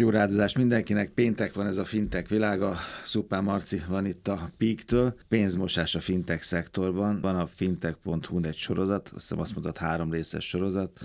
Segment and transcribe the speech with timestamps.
[0.00, 1.10] Jó rádozást mindenkinek.
[1.10, 2.76] Péntek van ez a fintek világa.
[3.06, 5.14] Szupán Marci van itt a Peak-től.
[5.28, 7.20] Pénzmosás a fintek szektorban.
[7.20, 11.00] Van a fintech.hu egy sorozat, azt hiszem azt mondod három részes sorozat.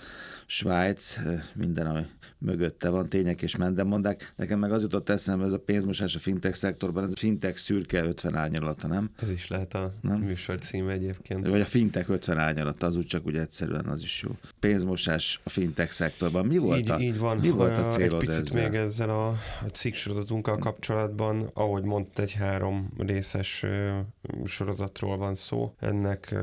[0.46, 1.18] Svájc,
[1.56, 2.06] minden, ami
[2.38, 4.34] mögötte van, tények és mendemondák.
[4.36, 8.04] Nekem meg az jutott eszembe, ez a pénzmosás a fintech szektorban, ez a fintech szürke
[8.04, 9.10] 50 árnyalata, nem?
[9.22, 10.20] Ez is lehet a nem?
[10.20, 11.50] műsor címe egyébként.
[11.50, 14.32] Vagy a fintech 50 árnyalata, az úgy csak úgy egyszerűen az is jó.
[14.60, 16.46] Pénzmosás a fintech szektorban.
[16.46, 17.38] Mi volt így, a, így van.
[17.38, 18.70] Mi volt a célod Egy picit ezzel?
[18.70, 23.66] még ezzel a, a cikk sorozatunkkal kapcsolatban, ahogy mondta, egy három részes
[24.46, 25.74] sorozatról van szó.
[25.80, 26.36] Ennek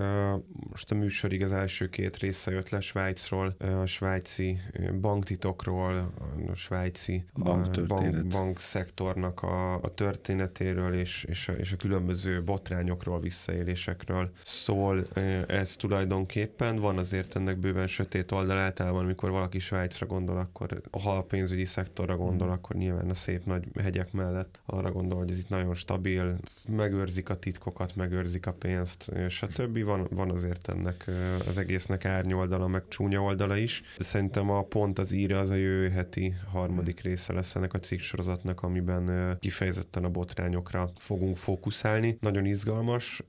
[0.71, 4.61] most a műsorig az első két része jött le Svájcról, a svájci
[5.01, 6.13] banktitokról,
[6.51, 14.31] a svájci bank, bank, a, a történetéről és, és, a, és a különböző botrányokról, visszaélésekről
[14.45, 15.03] szól
[15.47, 16.77] ez tulajdonképpen.
[16.77, 21.65] Van azért ennek bőven sötét oldal általában, amikor valaki Svájcra gondol, akkor ha a pénzügyi
[21.65, 22.49] szektorra gondol, mm.
[22.51, 26.37] akkor nyilván a szép nagy hegyek mellett arra gondol, hogy ez itt nagyon stabil,
[26.69, 29.85] megőrzik a titkokat, megőrzik a pénzt, stb.
[29.85, 31.11] Van, van azért ennek
[31.49, 33.83] az egésznek árnyoldala, meg csúnya oldala is.
[33.99, 38.63] Szerintem a pont az íre az a jövő heti harmadik része lesz ennek a cikksorozatnak,
[38.63, 42.17] amiben kifejezetten a botrányokra fogunk fókuszálni.
[42.21, 43.23] Nagyon izgalmas,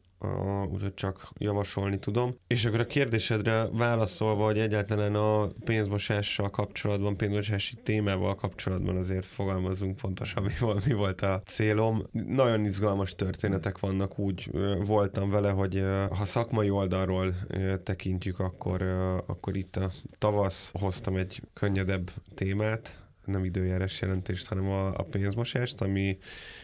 [0.71, 2.35] úgyhogy csak javasolni tudom.
[2.47, 9.95] És akkor a kérdésedre válaszolva, hogy egyáltalán a pénzmosással kapcsolatban, pénzmosási témával kapcsolatban azért fogalmazunk
[9.95, 12.03] pontosan, mi volt, mi volt a célom.
[12.11, 14.51] Nagyon izgalmas történetek vannak, úgy
[14.85, 15.83] voltam vele, hogy
[16.17, 17.35] ha szakmai oldalról
[17.83, 18.81] tekintjük, akkor,
[19.25, 25.81] akkor itt a tavasz hoztam egy könnyedebb témát, nem időjárás jelentést, hanem a, a pénzmosást,
[25.81, 26.17] ami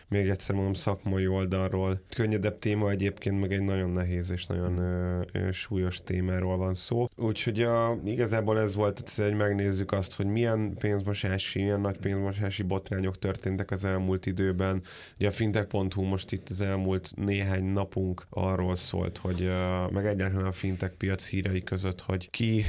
[0.08, 5.22] még egyszer mondom szakmai oldalról könnyedebb téma egyébként, meg egy nagyon nehéz és nagyon ö,
[5.32, 7.08] ö, súlyos témáról van szó.
[7.16, 12.64] Úgyhogy a, igazából ez volt egyszer, hogy megnézzük azt, hogy milyen pénzmosási, milyen nagy pénzmosási
[12.64, 14.82] botrányok történtek az elmúlt időben.
[15.16, 20.46] Ugye a fintech.hu most itt az elmúlt néhány napunk arról szólt, hogy ö, meg egyáltalán
[20.46, 22.64] a fintech piac hírei között, hogy ki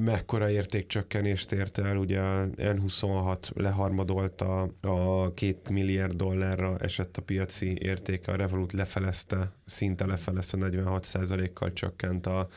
[0.00, 2.20] mekkora értékcsökkenést ért el, ugye
[2.56, 9.52] N26 2016 leharmadolt a, a két milliárd dollárra esett a piaci értéke, a Revolut lefelezte
[9.72, 12.48] szinte lefelezte, 46%-kal csökkent a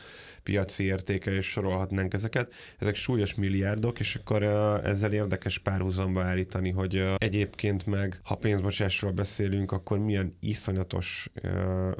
[0.42, 2.52] piaci értéke, és sorolhatnánk ezeket.
[2.78, 4.42] Ezek súlyos milliárdok, és akkor
[4.84, 11.30] ezzel érdekes párhuzamba állítani, hogy egyébként meg, ha pénzmosásról beszélünk, akkor milyen iszonyatos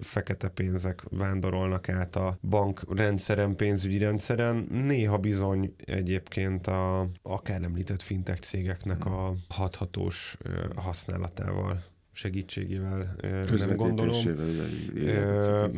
[0.00, 4.66] fekete pénzek vándorolnak át a bankrendszeren, pénzügyi rendszeren.
[4.70, 10.36] Néha bizony egyébként a akár említett fintech cégeknek a hathatós
[10.76, 11.84] használatával
[12.16, 13.16] segítségével
[13.56, 14.16] nem gondolom.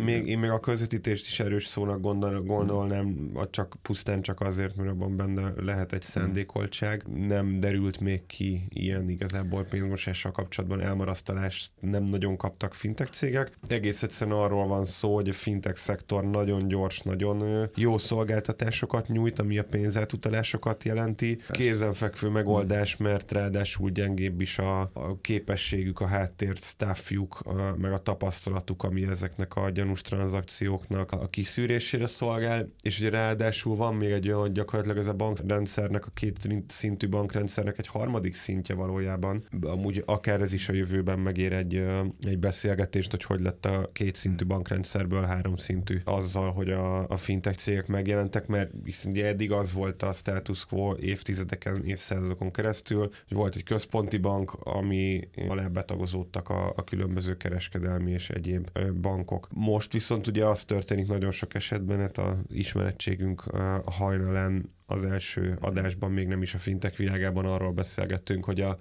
[0.05, 4.91] Még, én még a közvetítést is erős szónak gondol, gondolnám, csak pusztán csak azért, mert
[4.91, 7.03] abban benne lehet egy szándékoltság.
[7.27, 13.53] Nem derült még ki ilyen igazából pénzmosással kapcsolatban elmarasztalást nem nagyon kaptak fintech cégek.
[13.67, 19.39] Egész egyszerűen arról van szó, hogy a fintech szektor nagyon gyors, nagyon jó szolgáltatásokat nyújt,
[19.39, 21.39] ami a pénzátutalásokat jelenti.
[21.51, 27.39] Kézenfekvő megoldás, mert ráadásul gyengébb is a, a képességük, a hát háttért staffjuk,
[27.77, 33.95] meg a tapasztalatuk, ami ezeknek a gyanús tranzakcióknak a kiszűrésére szolgál, és ugye ráadásul van
[33.95, 39.45] még egy olyan, gyakorlatilag ez a bankrendszernek, a két szintű bankrendszernek egy harmadik szintje valójában.
[39.61, 41.85] Amúgy akár ez is a jövőben megér egy,
[42.21, 47.17] egy beszélgetést, hogy hogy lett a két szintű bankrendszerből három szintű azzal, hogy a, a
[47.17, 48.71] fintech cégek megjelentek, mert
[49.07, 54.53] ugye eddig az volt a status quo évtizedeken, évszázadokon keresztül, hogy volt egy központi bank,
[54.53, 58.69] ami alá betagozó hozódtak a, a különböző kereskedelmi és egyéb
[59.01, 59.49] bankok.
[59.55, 63.41] Most viszont ugye az történik nagyon sok esetben, hát a ismerettségünk
[63.85, 68.79] hajnalán az első adásban még nem is a fintek világában arról beszélgettünk, hogy a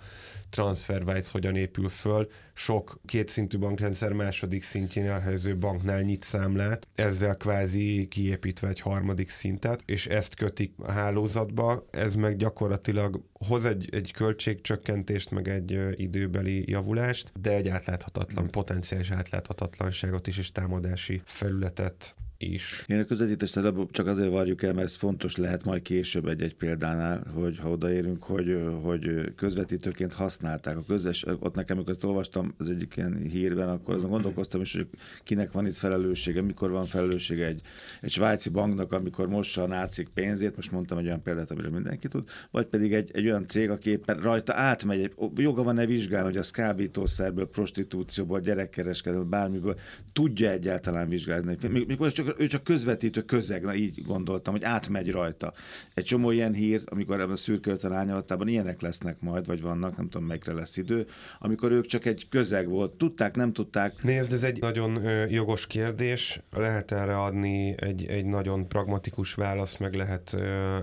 [0.50, 2.28] TransferWise hogyan épül föl.
[2.53, 9.81] Sok kétszintű bankrendszer második szintjén elhelyező banknál nyit számlát, ezzel kvázi kiépítve egy harmadik szintet,
[9.85, 11.85] és ezt kötik a hálózatba.
[11.91, 19.11] Ez meg gyakorlatilag hoz egy, egy költségcsökkentést, meg egy időbeli javulást, de egy átláthatatlan, potenciális
[19.11, 22.84] átláthatatlanságot is, és támadási felületet is.
[22.87, 23.59] Én a közvetítést
[23.91, 28.23] csak azért várjuk el, mert ez fontos lehet majd később egy-egy példánál, hogy ha odaérünk,
[28.23, 33.69] hogy, hogy közvetítőként használták a közös, ott nekem, amikor ezt olvastam az egyik ilyen hírben,
[33.69, 34.87] akkor azon gondolkoztam is, hogy
[35.23, 37.61] kinek van itt felelőssége, mikor van felelőssége egy,
[38.01, 42.07] egy svájci banknak, amikor mossa a nácik pénzét, most mondtam egy olyan példát, amiről mindenki
[42.07, 46.28] tud, vagy pedig egy, egy olyan cég, aki éppen rajta átmegy, egy, joga van-e vizsgálni,
[46.28, 49.79] hogy az kábítószerből, prostitúcióból, gyerekkereskedelből, bármiből
[50.13, 51.57] tudja egyáltalán vizsgálni.
[51.87, 55.53] Mikor csak csak, ő csak közvetítő közeg, na így gondoltam, hogy átmegy rajta.
[55.94, 60.09] Egy csomó ilyen hír, amikor ebben a szürkölten árnyalatában ilyenek lesznek majd, vagy vannak, nem
[60.09, 61.06] tudom, melyikre lesz idő,
[61.40, 62.91] amikor ők csak egy közeg volt.
[62.91, 64.03] Tudták, nem tudták.
[64.03, 66.41] Nézd, ez egy nagyon jogos kérdés.
[66.52, 70.34] Lehet erre adni egy, egy nagyon pragmatikus választ, meg lehet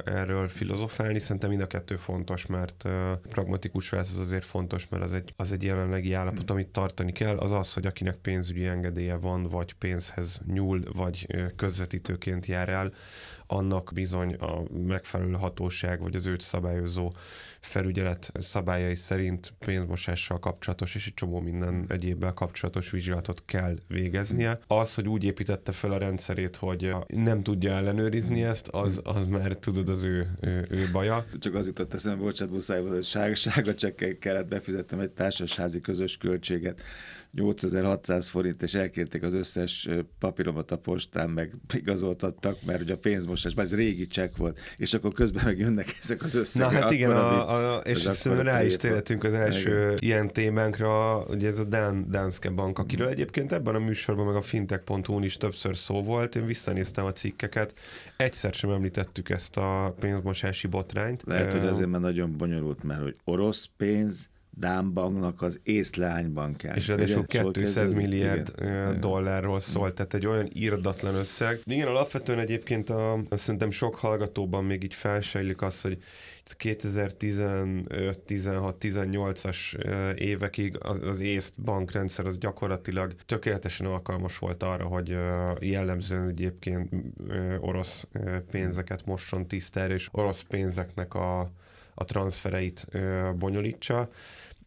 [0.04, 1.18] erről filozofálni.
[1.18, 2.84] Szerintem mind a kettő fontos, mert
[3.28, 7.36] pragmatikus válasz az azért fontos, mert az egy, az egy jelenlegi állapot, amit tartani kell.
[7.36, 11.26] Az az, hogy akinek pénzügyi engedélye van, vagy pénzhez nyúl, vagy
[11.56, 12.92] közvetítőként jár el,
[13.46, 17.12] annak bizony a megfelelő hatóság, vagy az őt szabályozó
[17.60, 24.58] felügyelet szabályai szerint pénzmosással kapcsolatos és egy csomó minden egyébbel kapcsolatos vizsgálatot kell végeznie.
[24.66, 29.52] Az, hogy úgy építette fel a rendszerét, hogy nem tudja ellenőrizni ezt, az, az már
[29.52, 31.24] tudod az ő, ő, ő baja.
[31.38, 36.16] Csak az jutott eszembe, bocsánat, muszáj hogy sárga, sárga csekkel kellett befizettem egy társasházi közös
[36.16, 36.82] költséget
[37.34, 39.88] 8600 forint, és elkérték az összes
[40.18, 42.98] papíromat a postán, meg igazoltattak, mert ugye a
[43.42, 46.70] pénzmosás, ez régi csekk volt, és akkor közben meg jönnek ezek az összegek.
[46.70, 49.96] Na hát igen, a, a, és szerintem rá is térhetünk az első igen.
[49.98, 54.42] ilyen témánkra, ugye ez a Dan, Danske Bank, akiről egyébként ebben a műsorban, meg a
[54.42, 57.74] fintech.hu-n is többször szó volt, én visszanéztem a cikkeket,
[58.16, 61.22] egyszer sem említettük ezt a pénzmosási botrányt.
[61.26, 66.76] Lehet, hogy azért, mert nagyon bonyolult, mert hogy orosz pénz, Dámbanknak az észleánybankján.
[66.76, 69.00] És ráadásul 200 milliárd igen.
[69.00, 71.60] dollárról szólt, tehát egy olyan írdatlan összeg.
[71.64, 75.98] Igen, alapvetően egyébként a, szerintem sok hallgatóban még így felsejlik az, hogy
[76.58, 79.58] 2015-16-18-as
[80.18, 85.16] évekig az, az észt bankrendszer az gyakorlatilag tökéletesen alkalmas volt arra, hogy
[85.60, 86.92] jellemzően egyébként
[87.60, 88.08] orosz
[88.50, 91.50] pénzeket mosson tisztára, és orosz pénzeknek a,
[91.94, 92.86] a transfereit
[93.34, 94.08] bonyolítsa.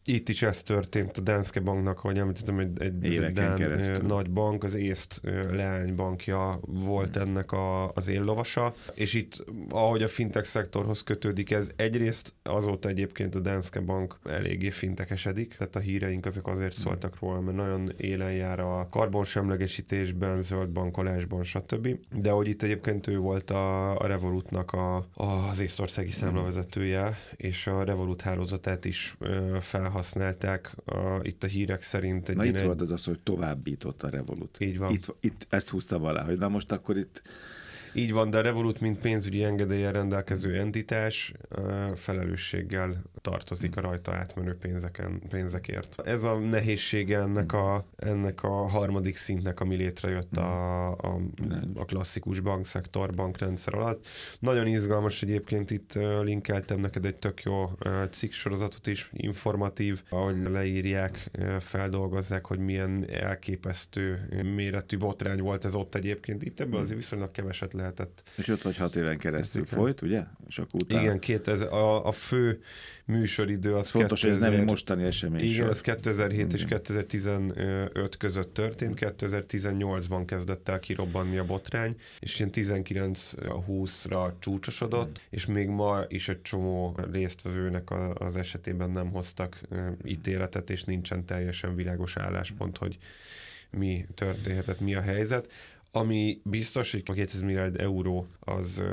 [0.09, 4.63] Itt is ez történt a Danske Banknak, ahogy említettem, egy, egy, egy Dán, nagy bank,
[4.63, 5.21] az észt
[5.51, 12.33] leánybankja volt ennek a, az éllovasa, és itt, ahogy a fintech szektorhoz kötődik ez, egyrészt
[12.44, 16.83] azóta egyébként a Danske Bank eléggé fintekesedik, tehát a híreink azok azért hmm.
[16.83, 22.00] szóltak róla, mert nagyon élen jár a karbonsemlegesítésben, zöld bankolásban, stb.
[22.15, 26.19] De hogy itt egyébként ő volt a, a Revolutnak a, az észtországi hmm.
[26.19, 29.18] számlavezetője, és a Revolut hálózatát is
[29.59, 32.30] felhasználta használták a, itt a hírek szerint.
[32.30, 34.58] Egy na itt volt az az, hogy továbbított a Revolut.
[34.60, 34.92] Így van.
[34.92, 37.22] Itt, itt ezt húztam alá, hogy na most akkor itt
[37.98, 41.34] így van, de a Revolut, mint pénzügyi engedélye rendelkező entitás
[41.96, 46.02] felelősséggel tartozik a rajta átmenő pénzeken, pénzekért.
[46.06, 51.20] Ez a nehézsége ennek a, ennek a harmadik szintnek, ami létrejött a, a,
[51.76, 54.08] a klasszikus bankszektor, bankrendszer alatt.
[54.40, 55.94] Nagyon izgalmas egyébként itt
[56.24, 57.66] linkeltem neked egy tök jó
[58.12, 66.44] cikksorozatot is, informatív, ahogy leírják, feldolgozzák, hogy milyen elképesztő méretű botrány volt ez ott egyébként.
[66.44, 68.24] Itt ebből azért viszonylag keveset lehetett.
[68.36, 69.80] És ott vagy hat éven keresztül Igen.
[69.80, 70.24] folyt, ugye?
[70.48, 71.01] És akkor utána...
[71.01, 72.62] Igen, két, ez a, a fő
[73.06, 74.38] műsoridő az Fontos, 2000...
[74.38, 75.44] hogy ez nem egy mostani esemény.
[75.44, 76.51] Igen, ez 2007 Igen.
[76.51, 85.22] és 2015 között történt, 2018-ban kezdett el kirobbanni a botrány, és ilyen 19-20-ra csúcsosodott, Igen.
[85.30, 89.62] és még ma is egy csomó résztvevőnek az esetében nem hoztak
[90.06, 92.98] ítéletet, és nincsen teljesen világos álláspont, hogy
[93.69, 95.51] mi történhetett, mi a helyzet.
[95.92, 98.84] Ami biztos, hogy a 200 milliárd euró az,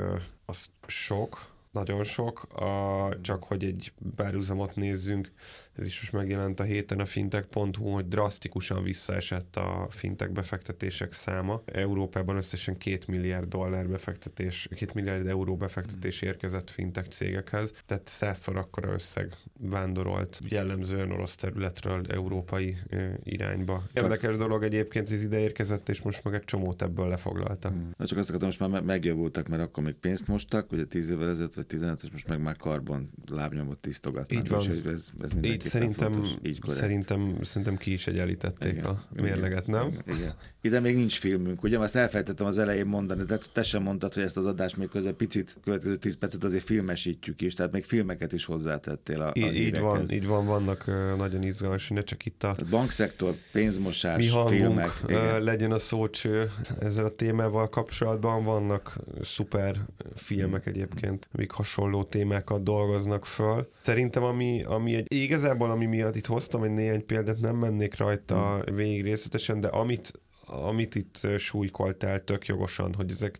[0.45, 5.31] az sok, nagyon sok, a, csak hogy egy párhuzamot nézzünk,
[5.77, 11.61] ez is most megjelent a héten a fintech.hu, hogy drasztikusan visszaesett a fintech befektetések száma.
[11.65, 18.57] Európában összesen 2 milliárd dollár befektetés, 2 milliárd euró befektetés érkezett fintech cégekhez, tehát százszor
[18.57, 22.77] akkora összeg vándorolt jellemzően orosz területről európai
[23.23, 23.83] irányba.
[23.93, 27.71] Érdekes dolog egyébként, hogy ide érkezett, és most meg egy csomót ebből lefoglaltak.
[27.71, 27.91] Hmm.
[27.97, 31.29] Na csak azt akartam, most már megjavultak, mert akkor még pénzt mostak, ugye 10 évvel
[31.29, 34.39] ezelőtt, vagy 15, és most meg már karbon lábnyomot tisztogatnak.
[34.39, 34.69] Így van.
[34.85, 39.97] ez, ez Így szerintem, fontos, így szerintem, szerintem ki is egyenlítették igen, a mérleget, nem?
[40.07, 40.33] Igen.
[40.61, 41.79] Ide még nincs filmünk, ugye?
[41.79, 45.15] Azt elfelejtettem az elején mondani, de te sem mondtad, hogy ezt az adást még közben
[45.15, 49.55] picit, következő 10 percet azért filmesítjük is, tehát még filmeket is hozzátettél a, a így,
[49.55, 50.85] így van, így van, vannak
[51.17, 52.49] nagyon izgalmas, ne csak itt a...
[52.49, 54.91] a bankszektor, pénzmosás, Mi hangunk, filmek.
[55.07, 59.75] Uh, legyen a szócső ezzel a témával kapcsolatban, vannak szuper
[60.15, 63.69] filmek egyébként, amik hasonló témákat dolgoznak föl.
[63.81, 68.63] Szerintem ami, ami egy, igazából ami miatt itt hoztam egy néhány példát, nem mennék rajta
[68.75, 70.11] végig részletesen, de amit
[70.47, 73.39] amit itt súlykoltál tök jogosan, hogy ezek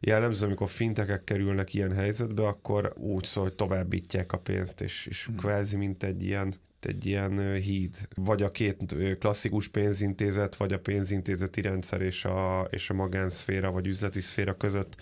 [0.00, 5.26] jellemző, amikor fintekek kerülnek ilyen helyzetbe, akkor úgy szól, hogy továbbítják a pénzt, és, és
[5.26, 5.36] hmm.
[5.36, 6.54] kvázi mint egy ilyen
[6.86, 12.90] egy ilyen híd, vagy a két klasszikus pénzintézet, vagy a pénzintézeti rendszer és a, és
[12.90, 14.96] a magánszféra, vagy üzleti szféra között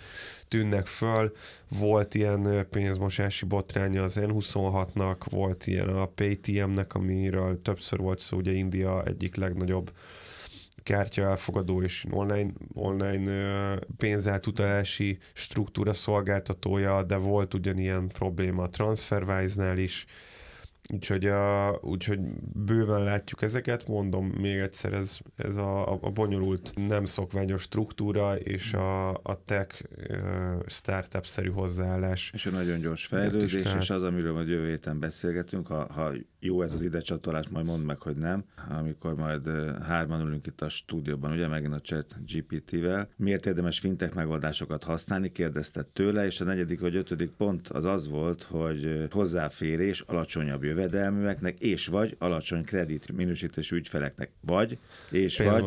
[0.47, 1.33] tűnnek föl.
[1.79, 8.51] Volt ilyen pénzmosási botránya az N26-nak, volt ilyen a Paytm-nek, amiről többször volt szó, ugye
[8.51, 9.91] India egyik legnagyobb
[10.83, 20.05] kártya elfogadó és online, online pénzeltutalási struktúra szolgáltatója, de volt ugyanilyen probléma a TransferWise-nál is,
[20.89, 22.19] Úgyhogy, a, úgyhogy
[22.53, 28.73] bőven látjuk ezeket, mondom még egyszer, ez, ez a, a bonyolult, nem szokványos struktúra és
[28.73, 29.83] a, a tech
[30.65, 32.31] startup-szerű hozzáállás.
[32.33, 36.61] És a nagyon gyors fejlődés, és az, amiről majd jövő héten beszélgetünk, ha, ha jó
[36.61, 39.49] ez az idecsatolás, majd mondd meg, hogy nem, amikor majd
[39.81, 43.09] hárman ülünk itt a stúdióban, ugye megint a chat GPT-vel.
[43.15, 48.09] Miért érdemes fintech megoldásokat használni, kérdezte tőle, és a negyedik vagy ötödik pont az az
[48.09, 54.77] volt, hogy hozzáférés alacsonyabb jövedelműeknek, és vagy alacsony kredit minősítésű ügyfeleknek, vagy,
[55.09, 55.65] és vagy,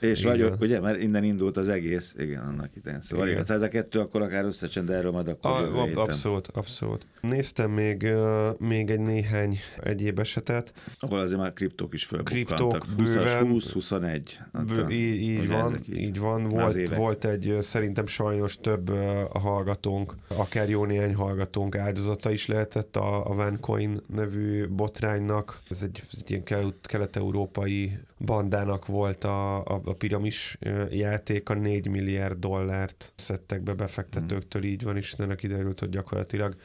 [0.00, 3.00] és vagy, ugye, mert innen indult az egész, igen, annak idején.
[3.00, 3.42] Szóval igen.
[3.42, 3.56] igen.
[3.56, 7.06] ez a kettő akkor akár összecsend, de erről majd akkor a, Abszolút, abszolút.
[7.20, 10.72] Néztem még, uh, még egy néhány egy egyéb esetet.
[10.98, 12.78] Ahol azért már kriptók is fölbukkantak.
[12.78, 13.48] Kriptók bőven.
[13.48, 14.38] 20, 21.
[14.66, 15.96] Bő, így, így van, így.
[15.96, 16.48] így van.
[16.48, 18.88] Volt, volt egy, szerintem sajnos több
[19.32, 24.37] a hallgatónk, akár jó néhány hallgatónk áldozata is lehetett a, a Vancoin nevű
[24.70, 25.62] botránynak.
[25.70, 30.58] Ez egy, ez egy ilyen kelet-európai bandának volt a, a, a piramis
[30.90, 36.56] játék, a 4 milliárd dollárt szedtek be befektetőktől, így van, és ennek kiderült, hogy gyakorlatilag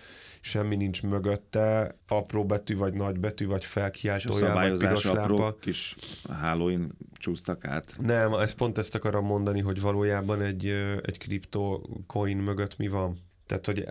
[0.41, 5.95] semmi nincs mögötte, apró betű, vagy nagy betű, vagy felkiáltójel, vagy piros apró kis
[6.29, 7.95] hálóin csúsztak át.
[7.99, 10.65] Nem, ezt pont ezt akarom mondani, hogy valójában egy,
[11.01, 13.17] egy kriptocoin mögött mi van.
[13.53, 13.85] Tehát, hogy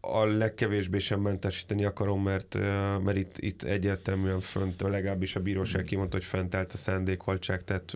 [0.00, 2.58] a legkevésvé sem mentesíteni akarom, mert,
[3.04, 5.84] mert itt, itt egyértelműen fönt, legalábbis a bíróság mm.
[5.84, 7.92] kimondta, hogy fent állt a szándékoltság, tehát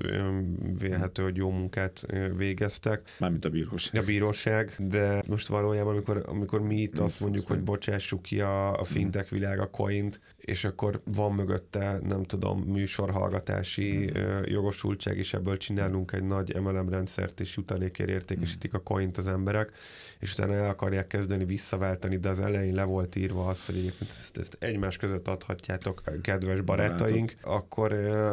[0.78, 3.02] vélhető, hogy jó munkát végeztek.
[3.18, 4.02] Mármint a bíróság.
[4.02, 8.80] A bíróság, de most valójában, amikor, amikor mi itt azt mondjuk, hogy bocsássuk ki a,
[8.80, 14.42] a fintech világ a coint, és akkor van mögötte, nem tudom, műsorhallgatási mm.
[14.44, 19.72] jogosultság, és ebből csinálunk egy nagy MLM rendszert, és jutalékért értékesítik a coint az emberek,
[20.18, 24.10] és utána el akarják kezdeni visszaváltani, de az elején le volt írva az, hogy egyébként
[24.10, 27.92] ezt, ezt egymás között adhatjátok, kedves barátaink, akkor,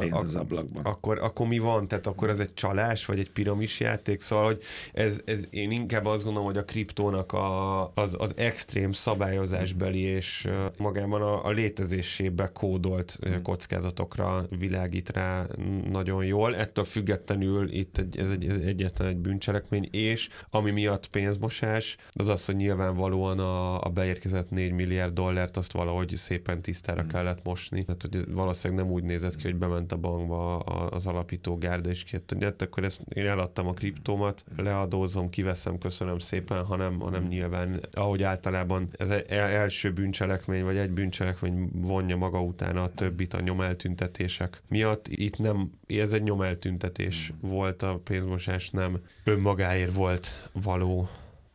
[0.09, 0.83] az ablakban.
[0.83, 1.87] akkor, akkor mi van?
[1.87, 4.19] Tehát akkor ez egy csalás, vagy egy piramis játék?
[4.19, 4.61] Szóval, hogy
[4.93, 10.47] ez, ez én inkább azt gondolom, hogy a kriptónak a, az, az extrém szabályozásbeli és
[10.77, 11.51] magában a, a
[11.97, 13.41] létezésébe kódolt hmm.
[13.41, 15.45] kockázatokra világít rá
[15.89, 16.55] nagyon jól.
[16.55, 22.27] Ettől függetlenül itt egy, ez, egy, ez egyetlen egy bűncselekmény, és ami miatt pénzmosás, az
[22.27, 27.07] az, hogy nyilvánvalóan a, a beérkezett 4 milliárd dollárt azt valahogy szépen tisztára mm.
[27.07, 27.85] kellett mosni.
[27.85, 30.57] Tehát, hogy valószínűleg nem úgy nézett ki, hogy bement a bankba
[30.89, 35.77] az alapító gárda, és kijött, hogy hát akkor ezt én eladtam a kriptómat, leadózom, kiveszem,
[35.77, 37.27] köszönöm szépen, hanem, hanem mm.
[37.27, 43.33] nyilván, ahogy általában ez egy első bűncselekmény, vagy egy bűncselekmény vonja maga utána a többit
[43.33, 45.07] a nyomeltüntetések miatt.
[45.07, 51.09] Itt nem, ez egy nyomeltüntetés volt a pénzmosás, nem önmagáért volt való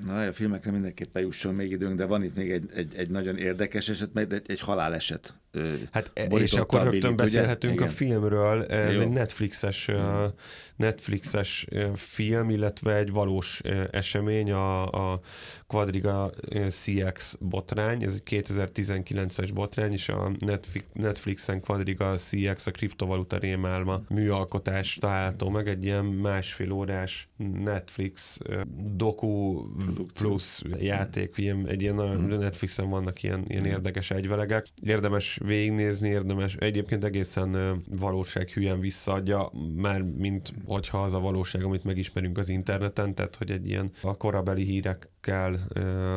[0.07, 3.37] Na, a filmekre mindenképpen jusson még időnk, de van itt még egy, egy, egy nagyon
[3.37, 5.35] érdekes eset, mert egy, egy haláleset
[5.91, 7.85] Hát e, és akkor rögtön beszélhetünk ugye?
[7.85, 8.65] a filmről.
[8.65, 9.01] Ez Jó.
[9.01, 10.27] egy Netflixes, uh,
[10.77, 15.21] Netflixes film, illetve egy valós esemény, a, a
[15.67, 16.31] Quadriga
[16.69, 18.03] CX botrány.
[18.03, 25.49] Ez egy 2019-es botrány, és a Netflix, Netflixen Quadriga CX a kriptovaluta rémálma műalkotás található
[25.49, 25.69] meg.
[25.69, 27.29] Egy ilyen másfél órás
[27.65, 28.39] Netflix
[28.95, 29.65] doku
[30.15, 31.67] plusz játékfilm.
[31.67, 32.27] Egy ilyen, hmm.
[32.27, 34.67] Netflixen vannak ilyen, ilyen érdekes egyvelegek.
[34.83, 36.55] Érdemes végignézni, érdemes.
[36.55, 43.37] Egyébként egészen valósághűen visszaadja, már mint hogyha az a valóság, amit megismerünk az interneten, tehát
[43.37, 45.59] hogy egy ilyen a korabeli hírekkel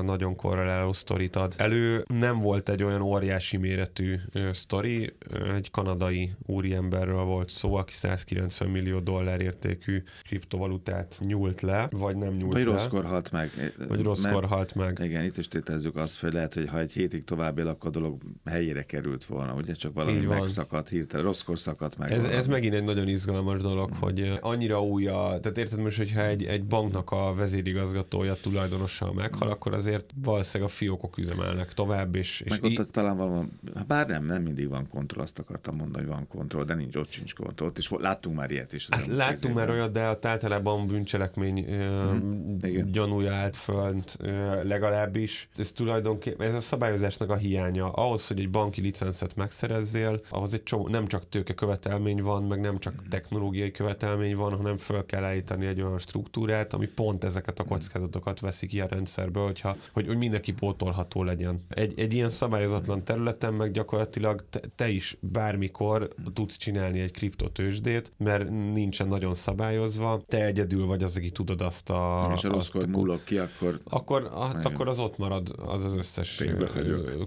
[0.04, 1.54] nagyon korreláló sztorit ad.
[1.58, 4.16] Elő nem volt egy olyan óriási méretű
[4.54, 5.14] sztori,
[5.56, 12.34] egy kanadai úriemberről volt szó, aki 190 millió dollár értékű kriptovalutát nyúlt le, vagy nem
[12.34, 12.72] nyúlt vagy le.
[12.72, 13.50] rosszkor halt meg.
[13.88, 15.00] Vagy rosszkor halt meg.
[15.04, 17.92] Igen, itt is tétezzük azt, hogy lehet, hogy ha egy hétig tovább él, akkor a
[17.92, 22.12] dolog helyére kerül került volna, ugye csak valami megszakadt, hirtelen rosszkor szakadt meg.
[22.12, 24.00] Ez, ez megint egy nagyon izgalmas dolog, mm.
[24.00, 29.50] hogy annyira új a, tehát érted most, hogyha egy, egy banknak a vezérigazgatója tulajdonossal meghal,
[29.50, 33.48] akkor azért valószínűleg a fiókok üzemelnek tovább, és, és meg ott í- talán valami,
[33.88, 37.12] bár nem, nem mindig van kontroll, azt akartam mondani, hogy van kontroll, de nincs, ott
[37.12, 38.88] sincs kontroll, és láttunk már ilyet is.
[38.90, 42.58] Hát láttunk már olyat, de a általában bűncselekmény mm,
[42.92, 44.18] gyanúja állt fönt
[44.64, 45.50] legalábbis.
[45.56, 47.92] Ez tulajdonképpen, ez a szabályozásnak a hiánya.
[47.92, 52.62] Ahhoz, hogy egy banki licenszet megszerezzél, ahhoz egy csomó, nem csak tőke követelmény van, meg
[52.62, 53.10] nem csak mhm.
[53.10, 57.72] technológiai követelmény van, hanem föl kell állítani egy olyan struktúrát, ami pont ezeket a mhm.
[57.72, 61.62] kockázatokat veszi ki a rendszerből, hogyha, hogy, hogy mindenki pótolható legyen.
[61.70, 68.12] Egy, egy ilyen szabályozatlan területen meg gyakorlatilag te, te is bármikor tudsz csinálni egy kriptotősdét,
[68.18, 72.32] mert nincsen nagyon szabályozva, te egyedül vagy az, aki tudod azt a...
[72.36, 73.80] És a rosszkor múlok ki, akkor...
[73.84, 76.44] Akkor, hát akkor az ott marad az az összes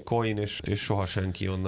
[0.05, 1.68] coin, és, és soha senki onnan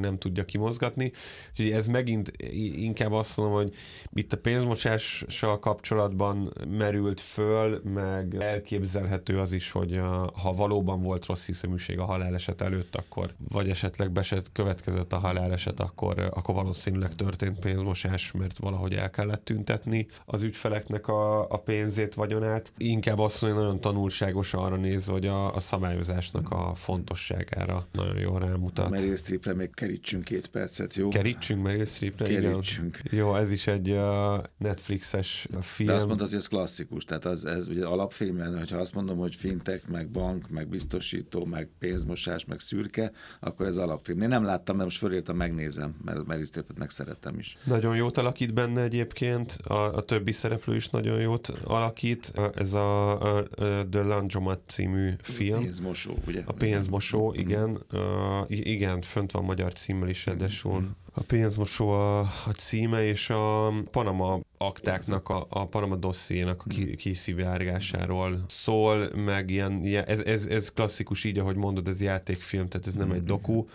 [0.00, 1.12] nem tudja kimozgatni.
[1.50, 2.32] Úgyhogy ez megint
[2.76, 3.74] inkább azt mondom, hogy
[4.12, 10.00] itt a pénzmosással kapcsolatban merült föl, meg elképzelhető az is, hogy
[10.42, 15.80] ha valóban volt rossz hiszeműség a haláleset előtt, akkor vagy esetleg beset következett a haláleset,
[15.80, 22.14] akkor, akkor valószínűleg történt pénzmosás, mert valahogy el kellett tüntetni az ügyfeleknek a, a pénzét,
[22.14, 22.72] vagyonát.
[22.76, 28.38] Inkább azt mondja, nagyon tanulságos arra nézve, hogy a, a szabályozásnak a fontosságára nagyon jól
[28.38, 28.93] rámutat.
[28.94, 31.08] Meryl Streepre még kerítsünk két percet, jó?
[31.08, 33.00] Kerítsünk Meryl Streepre, Kerítsünk.
[33.04, 33.18] Igen.
[33.18, 35.88] Jó, ez is egy uh, Netflixes film.
[35.88, 39.18] De azt mondod, hogy ez klasszikus, tehát az, ez ugye alapfilm lenne, hogyha azt mondom,
[39.18, 44.20] hogy fintech, meg bank, meg biztosító, meg pénzmosás, meg szürke, akkor ez alapfilm.
[44.20, 47.56] Én nem láttam, de most fölírtam, megnézem, mert Meryl Streepet meg szeretem is.
[47.64, 52.32] Nagyon jót alakít benne egyébként, a, a többi szereplő is nagyon jót alakít.
[52.54, 53.44] Ez a, a, a
[53.90, 55.58] The Landromat című film.
[55.58, 56.42] A pénzmosó, ugye?
[56.44, 57.82] A pénzmosó, igen.
[57.92, 58.02] Uh,
[58.48, 60.96] igen, fönt van magyar címmel is, ráadásul.
[61.16, 68.44] A pénzmosó a, a címe, és a Panama aktáknak, a, a Panama dossziénak a kiszivárgásáról
[68.48, 72.94] szól, meg ilyen, ilyen ez, ez, ez klasszikus így, ahogy mondod, ez játékfilm, tehát ez
[72.94, 73.66] nem egy doku,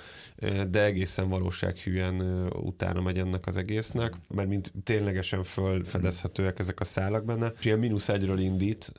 [0.69, 7.25] de egészen valósághűen utána megy ennek az egésznek, mert mint ténylegesen fölfedezhetőek ezek a szálak
[7.25, 7.53] benne.
[7.59, 8.91] És ilyen mínusz egyről indít,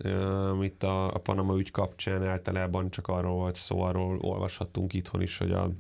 [0.63, 5.39] itt a, a Panama ügy kapcsán általában csak arról volt szó, arról olvashattunk itthon is,
[5.39, 5.71] hogy a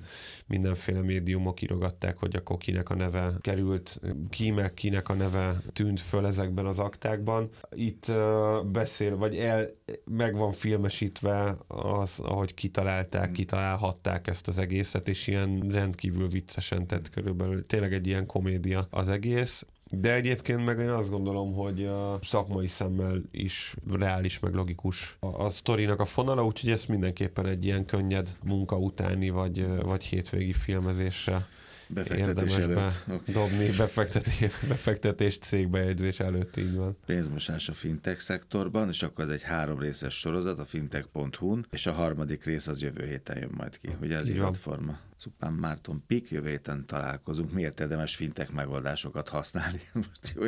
[0.46, 6.00] mindenféle médiumok írogatták, hogy akkor kinek a neve került, ki meg kinek a neve tűnt
[6.00, 7.48] föl ezekben az aktákban.
[7.70, 9.70] Itt uh, beszél, vagy el,
[10.04, 17.10] meg van filmesítve az, ahogy kitalálták, kitalálhatták ezt az egészet, és ilyen rendkívül viccesen, tehát
[17.10, 19.66] körülbelül tényleg egy ilyen komédia az egész.
[19.92, 25.26] De egyébként meg én azt gondolom, hogy a szakmai szemmel is reális, meg logikus a,
[25.26, 30.52] a sztorinak a fonala, úgyhogy ezt mindenképpen egy ilyen könnyed munka utáni, vagy, vagy hétvégi
[30.52, 31.46] filmezésre
[31.94, 33.04] Befektetés előtt.
[33.08, 33.34] Okay.
[33.34, 36.96] dobni, befektetés, befektetés cégbejegyzés előtt, így van.
[37.06, 41.92] Pénzmosás a fintech szektorban, és akkor ez egy három részes sorozat a fintech.hu-n, és a
[41.92, 43.88] harmadik rész az jövő héten jön majd ki.
[44.00, 44.98] Ugye az iratforma.
[45.16, 47.52] Szupán Márton Pik, jövő héten találkozunk.
[47.52, 49.80] Miért érdemes fintech megoldásokat használni?
[49.94, 50.42] Most jó,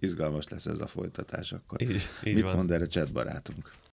[0.00, 1.82] izgalmas lesz ez a folytatás akkor.
[1.82, 2.56] Így, így Mit van.
[2.56, 3.72] mond erre chat barátunk?